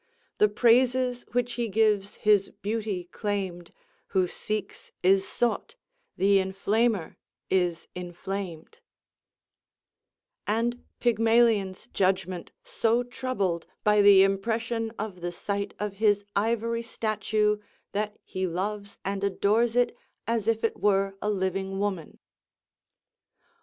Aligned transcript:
The 0.39 0.49
praises 0.49 1.27
which 1.33 1.53
he 1.53 1.69
gives 1.69 2.15
his 2.15 2.49
beauty 2.63 3.03
claim'd, 3.11 3.71
Who 4.07 4.25
seeks 4.25 4.91
is 5.03 5.27
sought, 5.27 5.75
th' 6.17 6.41
inflamer 6.41 7.17
is 7.51 7.87
inflam'd:" 7.95 8.79
and 10.47 10.83
Pygmalion's 10.99 11.85
judgment 11.93 12.51
so 12.63 13.03
troubled 13.03 13.67
by 13.83 14.01
the 14.01 14.23
impression 14.23 14.91
of 14.97 15.21
the 15.21 15.31
sight 15.31 15.75
of 15.77 15.97
his 15.97 16.25
ivory 16.35 16.81
statue 16.81 17.59
that 17.91 18.17
he 18.23 18.47
loves 18.47 18.97
and 19.05 19.23
adores 19.23 19.75
it 19.75 19.95
as 20.25 20.47
if 20.47 20.63
it 20.63 20.77
were 20.81 21.13
a 21.21 21.29
living 21.29 21.77
woman! 21.77 22.17